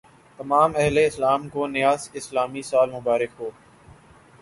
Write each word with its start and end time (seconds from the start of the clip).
تمام 0.39 0.71
اہل 0.75 0.97
اسلام 0.99 1.47
کو 1.49 1.67
نیا 1.67 1.93
اسلامی 2.13 2.61
سال 2.71 2.91
مبارک 2.91 3.39
ہو 3.39 3.49